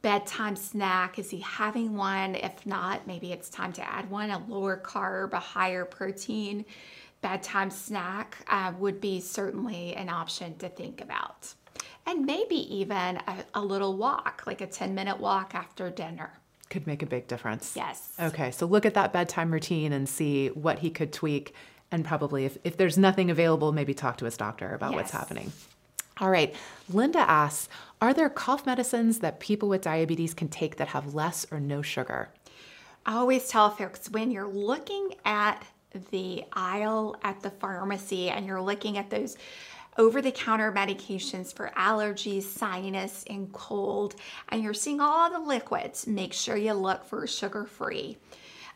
bedtime 0.00 0.54
snack? 0.54 1.18
Is 1.18 1.28
he 1.28 1.40
having 1.40 1.96
one? 1.96 2.36
If 2.36 2.64
not, 2.66 3.06
maybe 3.08 3.32
it's 3.32 3.48
time 3.48 3.72
to 3.74 3.88
add 3.88 4.08
one, 4.10 4.30
a 4.30 4.38
lower 4.46 4.76
carb, 4.76 5.32
a 5.32 5.40
higher 5.40 5.84
protein 5.84 6.64
bedtime 7.22 7.70
snack 7.70 8.36
uh, 8.48 8.72
would 8.78 9.00
be 9.00 9.20
certainly 9.20 9.94
an 9.94 10.08
option 10.08 10.56
to 10.58 10.68
think 10.68 11.00
about. 11.00 11.54
And 12.04 12.26
maybe 12.26 12.56
even 12.74 13.16
a, 13.26 13.44
a 13.54 13.60
little 13.62 13.96
walk, 13.96 14.42
like 14.46 14.60
a 14.60 14.66
10 14.66 14.94
minute 14.94 15.18
walk 15.18 15.54
after 15.54 15.88
dinner. 15.88 16.32
Could 16.68 16.86
make 16.86 17.02
a 17.02 17.06
big 17.06 17.28
difference. 17.28 17.74
Yes. 17.76 18.12
Okay, 18.20 18.50
so 18.50 18.66
look 18.66 18.84
at 18.84 18.94
that 18.94 19.12
bedtime 19.12 19.52
routine 19.52 19.92
and 19.92 20.08
see 20.08 20.48
what 20.48 20.80
he 20.80 20.90
could 20.90 21.12
tweak. 21.12 21.54
And 21.90 22.04
probably, 22.04 22.44
if, 22.44 22.58
if 22.64 22.76
there's 22.76 22.98
nothing 22.98 23.30
available, 23.30 23.72
maybe 23.72 23.94
talk 23.94 24.16
to 24.18 24.24
his 24.24 24.36
doctor 24.36 24.74
about 24.74 24.92
yes. 24.92 24.96
what's 24.96 25.10
happening. 25.10 25.52
All 26.18 26.30
right, 26.30 26.54
Linda 26.88 27.18
asks 27.18 27.68
Are 28.00 28.14
there 28.14 28.30
cough 28.30 28.66
medicines 28.66 29.18
that 29.18 29.40
people 29.40 29.68
with 29.68 29.82
diabetes 29.82 30.34
can 30.34 30.48
take 30.48 30.76
that 30.76 30.88
have 30.88 31.14
less 31.14 31.46
or 31.50 31.60
no 31.60 31.82
sugar? 31.82 32.30
I 33.04 33.14
always 33.14 33.48
tell 33.48 33.70
folks 33.70 34.10
when 34.10 34.30
you're 34.30 34.48
looking 34.48 35.14
at 35.24 35.64
the 36.10 36.44
aisle 36.52 37.16
at 37.22 37.40
the 37.40 37.50
pharmacy 37.50 38.30
and 38.30 38.46
you're 38.46 38.60
looking 38.60 38.98
at 38.98 39.10
those 39.10 39.36
over 39.98 40.22
the 40.22 40.32
counter 40.32 40.72
medications 40.72 41.54
for 41.54 41.70
allergies, 41.76 42.44
sinus, 42.44 43.24
and 43.28 43.52
cold, 43.52 44.14
and 44.48 44.62
you're 44.62 44.72
seeing 44.72 45.00
all 45.00 45.30
the 45.30 45.38
liquids, 45.38 46.06
make 46.06 46.32
sure 46.32 46.56
you 46.56 46.72
look 46.72 47.04
for 47.04 47.26
sugar 47.26 47.66
free. 47.66 48.16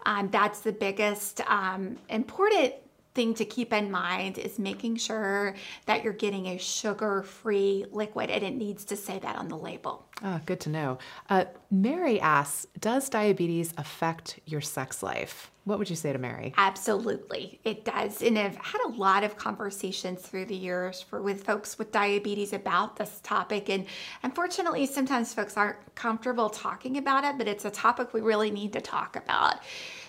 Um, 0.04 0.28
that's 0.30 0.60
the 0.60 0.72
biggest 0.72 1.40
um, 1.48 1.96
important 2.08 2.74
thing 3.16 3.34
to 3.34 3.44
keep 3.44 3.72
in 3.72 3.90
mind 3.90 4.38
is 4.38 4.58
making 4.58 4.96
sure 4.96 5.54
that 5.86 6.04
you're 6.04 6.12
getting 6.12 6.46
a 6.48 6.58
sugar 6.58 7.22
free 7.22 7.86
liquid, 7.90 8.30
and 8.30 8.44
it 8.44 8.54
needs 8.54 8.84
to 8.84 8.96
say 8.96 9.18
that 9.18 9.36
on 9.36 9.48
the 9.48 9.56
label. 9.56 10.06
Oh, 10.22 10.40
good 10.46 10.60
to 10.60 10.70
know. 10.70 10.98
Uh, 11.28 11.46
Mary 11.70 12.20
asks 12.20 12.66
Does 12.78 13.08
diabetes 13.08 13.72
affect 13.76 14.38
your 14.44 14.60
sex 14.60 15.02
life? 15.02 15.50
What 15.64 15.80
would 15.80 15.90
you 15.90 15.96
say 15.96 16.12
to 16.12 16.18
Mary? 16.18 16.54
Absolutely, 16.56 17.58
it 17.64 17.84
does. 17.84 18.22
And 18.22 18.38
I've 18.38 18.54
had 18.56 18.78
a 18.86 18.90
lot 18.90 19.24
of 19.24 19.36
conversations 19.36 20.22
through 20.22 20.44
the 20.44 20.54
years 20.54 21.02
for 21.02 21.20
with 21.20 21.42
folks 21.42 21.76
with 21.76 21.90
diabetes 21.90 22.52
about 22.52 22.94
this 22.96 23.18
topic. 23.24 23.68
And 23.68 23.86
unfortunately, 24.22 24.86
sometimes 24.86 25.34
folks 25.34 25.56
aren't 25.56 25.78
comfortable 25.96 26.50
talking 26.50 26.98
about 26.98 27.24
it, 27.24 27.36
but 27.36 27.48
it's 27.48 27.64
a 27.64 27.70
topic 27.70 28.14
we 28.14 28.20
really 28.20 28.52
need 28.52 28.74
to 28.74 28.80
talk 28.80 29.16
about. 29.16 29.56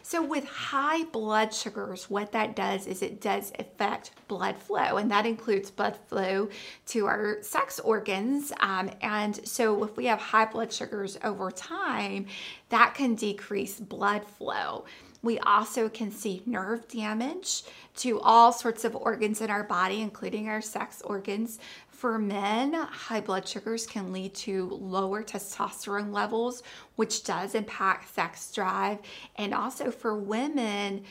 So, 0.09 0.23
with 0.23 0.45
high 0.45 1.03
blood 1.03 1.53
sugars, 1.53 2.09
what 2.09 2.31
that 2.31 2.55
does 2.55 2.87
is 2.87 3.01
it 3.01 3.19
does 3.19 3.51
affect 3.59 4.11
blood 4.29 4.55
flow, 4.57 4.95
and 4.95 5.11
that 5.11 5.25
includes 5.25 5.69
blood 5.69 5.97
flow 6.07 6.47
to 6.85 7.05
our 7.07 7.39
sex 7.41 7.77
organs. 7.81 8.53
Um, 8.61 8.89
and 9.01 9.45
so, 9.45 9.83
if 9.83 9.97
we 9.97 10.05
have 10.05 10.19
high 10.19 10.45
blood 10.45 10.71
sugars 10.71 11.19
over 11.25 11.51
time, 11.51 12.27
that 12.69 12.93
can 12.93 13.15
decrease 13.15 13.81
blood 13.81 14.23
flow. 14.25 14.85
We 15.21 15.39
also 15.39 15.89
can 15.89 16.11
see 16.11 16.43
nerve 16.45 16.87
damage 16.87 17.63
to 17.97 18.19
all 18.21 18.51
sorts 18.51 18.85
of 18.85 18.95
organs 18.95 19.41
in 19.41 19.49
our 19.49 19.63
body, 19.63 20.01
including 20.01 20.47
our 20.47 20.61
sex 20.61 21.01
organs. 21.01 21.59
For 21.89 22.19
men, 22.19 22.73
high 22.73 23.21
blood 23.21 23.47
sugars 23.47 23.87
can 23.87 24.13
lead 24.13 24.35
to 24.35 24.69
lower 24.69 25.23
testosterone 25.23 26.13
levels, 26.13 26.61
which 26.95 27.23
does 27.23 27.55
impact 27.55 28.13
sex 28.13 28.51
drive. 28.53 28.99
And 29.37 29.53
also 29.53 29.89
for 29.89 30.15
women, 30.15 31.03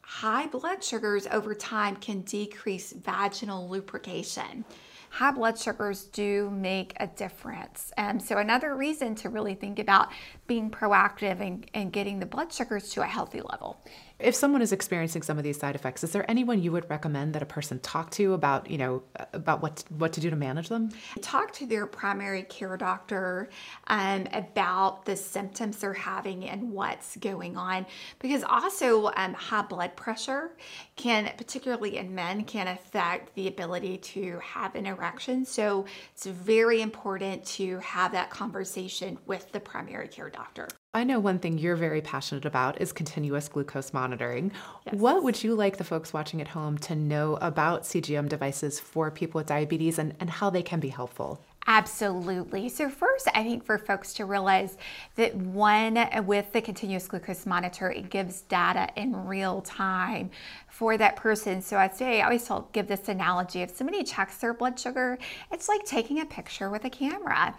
high 0.00 0.46
blood 0.46 0.82
sugars 0.82 1.26
over 1.30 1.54
time 1.54 1.96
can 1.96 2.22
decrease 2.22 2.92
vaginal 2.92 3.68
lubrication 3.68 4.64
high 5.10 5.32
blood 5.32 5.58
sugars 5.58 6.04
do 6.04 6.50
make 6.50 6.94
a 6.98 7.06
difference. 7.06 7.92
And 7.96 8.22
so, 8.22 8.38
another 8.38 8.74
reason 8.74 9.14
to 9.16 9.28
really 9.28 9.54
think 9.54 9.78
about 9.78 10.08
being 10.46 10.70
proactive 10.70 11.40
and, 11.40 11.68
and 11.74 11.92
getting 11.92 12.20
the 12.20 12.26
blood 12.26 12.52
sugars 12.52 12.90
to 12.90 13.02
a 13.02 13.06
healthy 13.06 13.42
level. 13.42 13.84
If 14.20 14.34
someone 14.34 14.60
is 14.60 14.70
experiencing 14.70 15.22
some 15.22 15.38
of 15.38 15.44
these 15.44 15.58
side 15.58 15.74
effects, 15.74 16.04
is 16.04 16.12
there 16.12 16.30
anyone 16.30 16.62
you 16.62 16.72
would 16.72 16.88
recommend 16.90 17.32
that 17.34 17.42
a 17.42 17.46
person 17.46 17.80
talk 17.80 18.10
to 18.12 18.34
about, 18.34 18.70
you 18.70 18.76
know, 18.76 19.02
about 19.32 19.62
what 19.62 19.82
what 19.96 20.12
to 20.12 20.20
do 20.20 20.28
to 20.28 20.36
manage 20.36 20.68
them? 20.68 20.90
Talk 21.22 21.52
to 21.54 21.66
their 21.66 21.86
primary 21.86 22.42
care 22.42 22.76
doctor 22.76 23.48
um, 23.86 24.26
about 24.32 25.06
the 25.06 25.16
symptoms 25.16 25.78
they're 25.78 25.94
having 25.94 26.44
and 26.44 26.70
what's 26.70 27.16
going 27.16 27.56
on, 27.56 27.86
because 28.18 28.44
also 28.44 29.10
um, 29.16 29.32
high 29.32 29.62
blood 29.62 29.96
pressure 29.96 30.50
can, 30.96 31.32
particularly 31.38 31.96
in 31.96 32.14
men, 32.14 32.44
can 32.44 32.68
affect 32.68 33.34
the 33.34 33.48
ability 33.48 33.96
to 33.96 34.38
have 34.40 34.74
an 34.74 34.84
erection. 34.84 35.46
So 35.46 35.86
it's 36.12 36.26
very 36.26 36.82
important 36.82 37.44
to 37.46 37.78
have 37.78 38.12
that 38.12 38.28
conversation 38.28 39.16
with 39.26 39.50
the 39.52 39.60
primary 39.60 40.08
care 40.08 40.28
doctor. 40.28 40.68
I 40.92 41.04
know 41.04 41.20
one 41.20 41.38
thing 41.38 41.56
you're 41.56 41.76
very 41.76 42.00
passionate 42.00 42.44
about 42.44 42.80
is 42.80 42.92
continuous 42.92 43.46
glucose 43.46 43.92
monitoring. 43.92 44.50
Yes. 44.86 44.96
What 44.96 45.22
would 45.22 45.40
you 45.44 45.54
like 45.54 45.76
the 45.76 45.84
folks 45.84 46.12
watching 46.12 46.40
at 46.40 46.48
home 46.48 46.78
to 46.78 46.96
know 46.96 47.36
about 47.36 47.84
CGM 47.84 48.28
devices 48.28 48.80
for 48.80 49.08
people 49.12 49.38
with 49.38 49.46
diabetes 49.46 50.00
and, 50.00 50.16
and 50.18 50.28
how 50.28 50.50
they 50.50 50.64
can 50.64 50.80
be 50.80 50.88
helpful? 50.88 51.40
Absolutely. 51.68 52.68
So, 52.68 52.88
first, 52.88 53.28
I 53.32 53.44
think 53.44 53.64
for 53.64 53.78
folks 53.78 54.14
to 54.14 54.24
realize 54.24 54.78
that 55.14 55.36
one, 55.36 55.96
uh, 55.96 56.24
with 56.26 56.52
the 56.52 56.60
continuous 56.60 57.06
glucose 57.06 57.46
monitor, 57.46 57.92
it 57.92 58.10
gives 58.10 58.40
data 58.40 58.88
in 58.96 59.14
real 59.26 59.60
time 59.60 60.30
for 60.66 60.98
that 60.98 61.14
person. 61.14 61.62
So, 61.62 61.76
I'd 61.76 61.94
say 61.94 62.20
I 62.20 62.24
always 62.24 62.44
tell, 62.44 62.68
give 62.72 62.88
this 62.88 63.08
analogy 63.08 63.62
if 63.62 63.76
somebody 63.76 64.02
checks 64.02 64.38
their 64.38 64.54
blood 64.54 64.80
sugar, 64.80 65.18
it's 65.52 65.68
like 65.68 65.84
taking 65.84 66.18
a 66.18 66.26
picture 66.26 66.68
with 66.68 66.84
a 66.84 66.90
camera. 66.90 67.54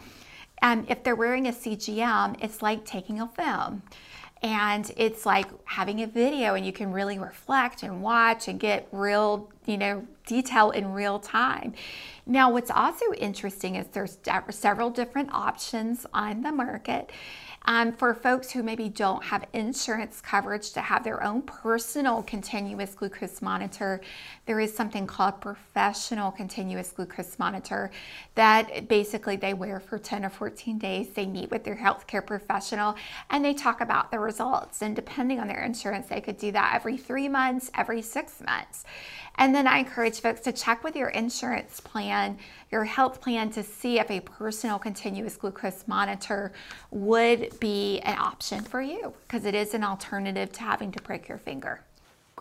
And 0.61 0.89
if 0.89 1.03
they're 1.03 1.15
wearing 1.15 1.47
a 1.47 1.51
CGM, 1.51 2.37
it's 2.43 2.61
like 2.61 2.85
taking 2.85 3.19
a 3.19 3.27
film. 3.27 3.83
And 4.43 4.91
it's 4.97 5.23
like 5.25 5.47
having 5.65 6.01
a 6.01 6.07
video, 6.07 6.55
and 6.55 6.65
you 6.65 6.73
can 6.73 6.91
really 6.91 7.19
reflect 7.19 7.83
and 7.83 8.01
watch 8.01 8.47
and 8.47 8.59
get 8.59 8.87
real, 8.91 9.51
you 9.67 9.77
know, 9.77 10.07
detail 10.25 10.71
in 10.71 10.93
real 10.93 11.19
time. 11.19 11.73
Now, 12.25 12.51
what's 12.51 12.71
also 12.71 13.13
interesting 13.13 13.75
is 13.75 13.85
there's 13.87 14.17
several 14.49 14.89
different 14.89 15.31
options 15.31 16.07
on 16.11 16.41
the 16.41 16.51
market. 16.51 17.11
Um, 17.65 17.91
for 17.93 18.15
folks 18.15 18.49
who 18.51 18.63
maybe 18.63 18.89
don't 18.89 19.23
have 19.23 19.45
insurance 19.53 20.19
coverage 20.19 20.71
to 20.71 20.81
have 20.81 21.03
their 21.03 21.23
own 21.23 21.43
personal 21.43 22.23
continuous 22.23 22.95
glucose 22.95 23.39
monitor, 23.39 24.01
there 24.47 24.59
is 24.59 24.75
something 24.75 25.05
called 25.05 25.39
professional 25.41 26.31
continuous 26.31 26.91
glucose 26.91 27.37
monitor 27.37 27.91
that 28.33 28.87
basically 28.87 29.35
they 29.35 29.53
wear 29.53 29.79
for 29.79 29.99
10 29.99 30.25
or 30.25 30.29
14 30.29 30.79
days. 30.79 31.09
They 31.09 31.27
meet 31.27 31.51
with 31.51 31.63
their 31.63 31.75
healthcare 31.75 32.25
professional 32.25 32.95
and 33.29 33.45
they 33.45 33.53
talk 33.53 33.79
about 33.79 34.09
the 34.09 34.19
results. 34.19 34.81
And 34.81 34.95
depending 34.95 35.39
on 35.39 35.47
their 35.47 35.63
insurance, 35.63 36.07
they 36.07 36.21
could 36.21 36.37
do 36.37 36.51
that 36.53 36.73
every 36.73 36.97
three 36.97 37.29
months, 37.29 37.69
every 37.75 38.01
six 38.01 38.41
months. 38.41 38.85
And 39.35 39.55
then 39.55 39.67
I 39.67 39.79
encourage 39.79 40.19
folks 40.19 40.41
to 40.41 40.51
check 40.51 40.83
with 40.83 40.95
your 40.95 41.09
insurance 41.09 41.79
plan, 41.79 42.37
your 42.71 42.83
health 42.83 43.21
plan 43.21 43.49
to 43.51 43.63
see 43.63 43.99
if 43.99 44.11
a 44.11 44.19
personal 44.19 44.77
continuous 44.77 45.35
glucose 45.35 45.87
monitor 45.87 46.51
would 46.91 47.59
be 47.59 47.99
an 48.01 48.17
option 48.17 48.61
for 48.61 48.81
you 48.81 49.13
because 49.23 49.45
it 49.45 49.55
is 49.55 49.73
an 49.73 49.83
alternative 49.83 50.51
to 50.53 50.61
having 50.61 50.91
to 50.91 51.01
prick 51.01 51.27
your 51.27 51.37
finger. 51.37 51.81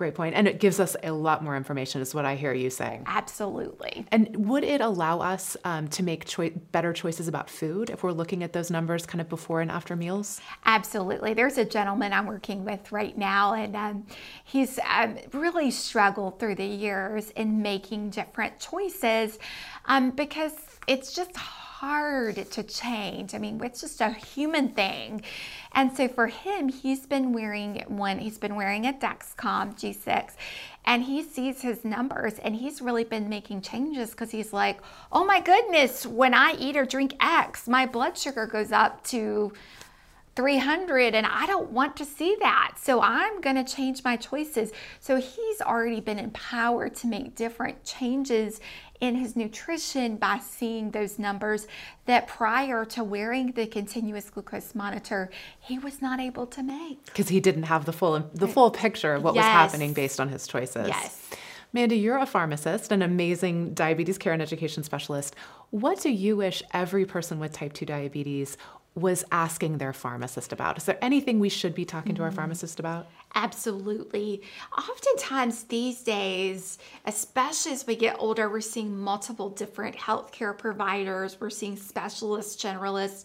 Great 0.01 0.15
point. 0.15 0.35
And 0.35 0.49
it 0.49 0.61
gives 0.61 0.81
us 0.81 0.97
a 1.03 1.11
lot 1.11 1.45
more 1.45 1.55
information, 1.55 2.01
is 2.01 2.15
what 2.15 2.25
I 2.25 2.35
hear 2.35 2.55
you 2.55 2.71
saying. 2.71 3.03
Absolutely. 3.05 4.07
And 4.11 4.49
would 4.49 4.65
it 4.65 4.81
allow 4.81 5.21
us 5.21 5.59
um, 5.63 5.89
to 5.89 6.03
make 6.03 6.25
choi- 6.25 6.55
better 6.73 6.95
choices 6.95 7.29
about 7.29 7.51
food 7.51 7.91
if 7.91 8.03
we're 8.03 8.13
looking 8.13 8.43
at 8.43 8.55
those 8.55 8.71
numbers 8.71 9.05
kind 9.05 9.21
of 9.21 9.29
before 9.29 9.61
and 9.61 9.71
after 9.71 9.97
meals? 9.97 10.41
Absolutely. 10.65 11.35
There's 11.35 11.59
a 11.59 11.67
gentleman 11.67 12.15
I'm 12.15 12.25
working 12.25 12.65
with 12.65 12.91
right 12.91 13.19
now, 13.19 13.53
and 13.53 13.77
um, 13.77 14.07
he's 14.43 14.79
um, 14.91 15.19
really 15.35 15.71
struggled 15.71 16.41
through 16.41 16.55
the 16.55 16.65
years 16.65 17.29
in 17.33 17.61
making 17.61 18.09
different 18.09 18.59
choices 18.59 19.39
um, 19.85 20.13
because 20.13 20.55
it's 20.89 21.13
just 21.13 21.37
hard 21.37 21.70
to 21.81 22.63
change. 22.63 23.35
I 23.35 23.39
mean, 23.39 23.61
it's 23.65 23.81
just 23.81 24.01
a 24.01 24.11
human 24.11 24.69
thing. 24.69 25.23
And 25.73 25.97
so 25.97 26.09
for 26.09 26.27
him, 26.27 26.69
he's 26.69 27.07
been 27.07 27.33
wearing 27.33 27.83
one, 27.89 28.19
he's 28.19 28.39
been 28.39 28.55
wearing 28.55 28.87
a 28.87 28.93
Dexcom 28.93 29.79
G6 29.79 30.33
and 30.85 31.05
he 31.05 31.23
sees 31.23 31.63
his 31.63 31.85
numbers 31.85 32.39
and 32.41 32.57
he's 32.57 32.83
really 32.83 33.05
been 33.05 33.29
making 33.29 33.63
changes 33.63 34.11
because 34.11 34.31
he's 34.31 34.53
like, 34.53 34.81
oh 35.11 35.25
my 35.25 35.41
goodness, 35.41 36.05
when 36.05 36.35
I 36.35 36.55
eat 36.59 36.77
or 36.77 36.85
drink 36.85 37.15
X, 37.21 37.67
my 37.67 37.87
blood 37.87 38.19
sugar 38.19 38.47
goes 38.47 38.73
up 38.73 39.03
to 39.05 39.53
300 40.37 41.15
and 41.15 41.27
I 41.27 41.47
don't 41.47 41.71
want 41.71 41.97
to 41.97 42.05
see 42.05 42.37
that. 42.41 42.73
So 42.79 43.01
I'm 43.03 43.41
going 43.41 43.57
to 43.57 43.65
change 43.65 44.05
my 44.05 44.17
choices. 44.17 44.73
So 44.99 45.17
he's 45.17 45.61
already 45.61 46.01
been 46.01 46.19
empowered 46.19 46.95
to 46.97 47.07
make 47.07 47.35
different 47.35 47.85
changes 47.85 48.61
in 49.01 49.17
his 49.17 49.35
nutrition 49.35 50.17
by 50.17 50.39
seeing 50.39 50.91
those 50.91 51.19
numbers 51.19 51.67
that 52.07 52.27
prior 52.27 52.85
to 52.85 53.03
wearing 53.03 53.53
the 53.53 53.67
continuous 53.67 54.31
glucose 54.31 54.75
monitor 54.75 55.31
he 55.59 55.79
was 55.79 56.03
not 56.03 56.21
able 56.21 56.47
to 56.47 56.63
make 56.63 57.05
because 57.07 57.29
he 57.29 57.41
didn't 57.41 57.65
have 57.65 57.85
the 57.85 57.93
full 57.93 58.31
the 58.35 58.49
full 58.49 58.71
picture 58.71 59.15
of 59.15 59.23
what 59.23 59.35
yes. 59.35 59.45
was 59.45 59.51
happening 59.51 59.93
based 59.93 60.21
on 60.21 60.29
his 60.29 60.47
choices. 60.47 60.89
Yes. 60.89 61.31
Mandy, 61.73 61.97
you're 61.97 62.19
a 62.19 62.27
pharmacist, 62.27 62.91
an 62.91 63.01
amazing 63.01 63.75
diabetes 63.75 64.19
care 64.19 64.33
and 64.33 64.43
education 64.43 64.83
specialist. 64.83 65.37
What 65.71 66.01
do 66.01 66.11
you 66.11 66.37
wish 66.37 66.65
every 66.75 67.07
person 67.07 67.39
with 67.39 67.53
type 67.53 67.73
2 67.75 67.87
diabetes 67.87 68.57
was 68.97 69.25
asking 69.31 69.79
their 69.79 69.93
pharmacist 69.93 70.53
about? 70.53 70.79
Is 70.79 70.85
there 70.85 70.99
anything 71.01 71.39
we 71.39 71.49
should 71.49 71.75
be 71.75 71.85
talking 71.85 72.17
to 72.17 72.23
our 72.23 72.29
mm-hmm. 72.29 72.37
pharmacist 72.37 72.81
about? 72.81 73.07
Absolutely. 73.35 74.43
Oftentimes 74.77 75.65
these 75.65 76.03
days, 76.03 76.79
especially 77.05 77.73
as 77.73 77.87
we 77.87 77.95
get 77.95 78.17
older, 78.19 78.51
we're 78.51 78.61
seeing 78.61 78.97
multiple 78.97 79.51
different 79.51 79.97
healthcare 79.97 80.57
providers, 80.57 81.37
we're 81.41 81.49
seeing 81.51 81.77
specialists, 81.77 82.63
generalists, 82.63 83.25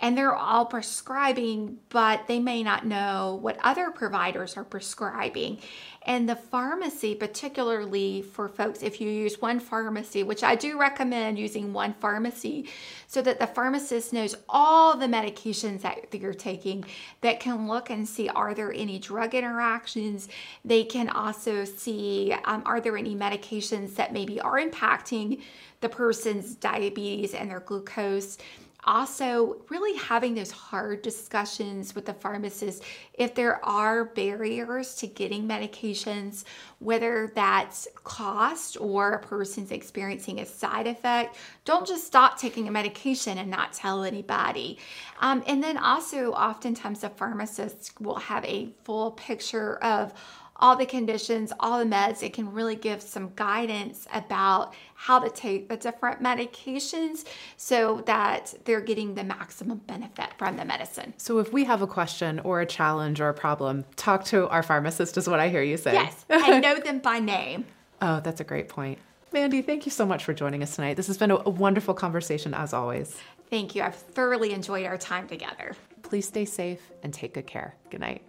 and 0.00 0.18
they're 0.18 0.34
all 0.34 0.66
prescribing, 0.66 1.78
but 1.88 2.26
they 2.26 2.40
may 2.40 2.62
not 2.62 2.84
know 2.84 3.38
what 3.40 3.58
other 3.62 3.90
providers 3.90 4.56
are 4.56 4.64
prescribing. 4.64 5.58
And 6.02 6.28
the 6.28 6.36
pharmacy, 6.36 7.14
particularly 7.14 8.20
for 8.20 8.48
folks, 8.48 8.82
if 8.82 9.00
you 9.00 9.08
use 9.08 9.40
one 9.40 9.60
pharmacy, 9.60 10.22
which 10.22 10.42
I 10.42 10.54
do 10.56 10.78
recommend 10.78 11.38
using 11.38 11.72
one 11.72 11.94
pharmacy, 11.94 12.68
so 13.06 13.22
that 13.22 13.38
the 13.38 13.46
pharmacist 13.46 14.12
knows 14.12 14.34
all 14.48 14.96
the 14.96 15.06
medications 15.06 15.80
that 15.82 16.12
you're 16.12 16.34
taking, 16.34 16.84
that 17.22 17.40
can 17.40 17.68
look 17.68 17.88
and 17.88 18.06
see 18.06 18.28
are 18.28 18.52
there 18.52 18.72
any 18.72 18.98
drug 18.98 19.34
interactions. 19.44 20.28
They 20.64 20.84
can 20.84 21.08
also 21.08 21.64
see 21.64 22.34
um, 22.44 22.62
are 22.66 22.80
there 22.80 22.96
any 22.96 23.14
medications 23.14 23.94
that 23.96 24.12
maybe 24.12 24.40
are 24.40 24.58
impacting 24.58 25.42
the 25.80 25.88
person's 25.88 26.54
diabetes 26.54 27.34
and 27.34 27.50
their 27.50 27.60
glucose 27.60 28.38
also 28.84 29.56
really 29.70 29.96
having 29.98 30.34
those 30.34 30.50
hard 30.50 31.02
discussions 31.02 31.94
with 31.94 32.06
the 32.06 32.14
pharmacist 32.14 32.82
if 33.14 33.34
there 33.34 33.64
are 33.64 34.04
barriers 34.04 34.94
to 34.96 35.06
getting 35.06 35.48
medications 35.48 36.44
whether 36.78 37.32
that's 37.34 37.88
cost 38.04 38.76
or 38.80 39.12
a 39.12 39.18
person's 39.18 39.70
experiencing 39.70 40.40
a 40.40 40.46
side 40.46 40.86
effect 40.86 41.36
don't 41.64 41.86
just 41.86 42.06
stop 42.06 42.38
taking 42.38 42.68
a 42.68 42.70
medication 42.70 43.38
and 43.38 43.50
not 43.50 43.72
tell 43.72 44.04
anybody. 44.04 44.78
Um, 45.20 45.42
and 45.46 45.62
then 45.62 45.78
also 45.78 46.32
oftentimes 46.32 47.00
the 47.00 47.08
pharmacist 47.08 47.98
will 48.00 48.16
have 48.16 48.44
a 48.44 48.68
full 48.84 49.12
picture 49.12 49.76
of 49.78 50.12
all 50.56 50.76
the 50.76 50.86
conditions, 50.86 51.52
all 51.60 51.78
the 51.78 51.84
meds. 51.84 52.22
It 52.22 52.32
can 52.32 52.52
really 52.52 52.76
give 52.76 53.02
some 53.02 53.32
guidance 53.34 54.06
about 54.12 54.74
how 54.94 55.18
to 55.18 55.30
take 55.30 55.68
the 55.68 55.76
different 55.76 56.22
medications 56.22 57.24
so 57.56 58.02
that 58.06 58.54
they're 58.64 58.80
getting 58.80 59.14
the 59.14 59.24
maximum 59.24 59.78
benefit 59.78 60.30
from 60.38 60.56
the 60.56 60.64
medicine. 60.64 61.14
So, 61.16 61.38
if 61.38 61.52
we 61.52 61.64
have 61.64 61.82
a 61.82 61.86
question 61.86 62.40
or 62.40 62.60
a 62.60 62.66
challenge 62.66 63.20
or 63.20 63.28
a 63.28 63.34
problem, 63.34 63.84
talk 63.96 64.24
to 64.26 64.48
our 64.48 64.62
pharmacist, 64.62 65.16
is 65.16 65.28
what 65.28 65.40
I 65.40 65.48
hear 65.48 65.62
you 65.62 65.76
say. 65.76 65.94
Yes, 65.94 66.24
and 66.28 66.62
know 66.62 66.78
them 66.78 66.98
by 67.00 67.18
name. 67.18 67.66
Oh, 68.00 68.20
that's 68.20 68.40
a 68.40 68.44
great 68.44 68.68
point. 68.68 68.98
Mandy, 69.32 69.62
thank 69.62 69.84
you 69.84 69.90
so 69.90 70.06
much 70.06 70.24
for 70.24 70.32
joining 70.32 70.62
us 70.62 70.76
tonight. 70.76 70.94
This 70.94 71.08
has 71.08 71.18
been 71.18 71.32
a 71.32 71.50
wonderful 71.50 71.92
conversation 71.92 72.54
as 72.54 72.72
always. 72.72 73.16
Thank 73.50 73.74
you. 73.74 73.82
I've 73.82 73.96
thoroughly 73.96 74.52
enjoyed 74.52 74.86
our 74.86 74.96
time 74.96 75.26
together. 75.26 75.74
Please 76.02 76.26
stay 76.26 76.44
safe 76.44 76.80
and 77.02 77.12
take 77.12 77.34
good 77.34 77.46
care. 77.46 77.74
Good 77.90 78.00
night. 78.00 78.22